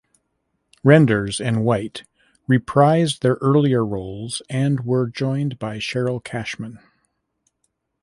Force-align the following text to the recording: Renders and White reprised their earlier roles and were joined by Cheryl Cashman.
Renders 0.83 1.39
and 1.39 1.63
White 1.63 2.05
reprised 2.49 3.19
their 3.19 3.35
earlier 3.35 3.85
roles 3.85 4.41
and 4.49 4.79
were 4.79 5.05
joined 5.07 5.59
by 5.59 5.77
Cheryl 5.77 6.19
Cashman. 6.23 6.79